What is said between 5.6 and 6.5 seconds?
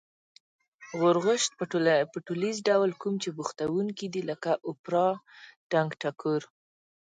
ټنگټکور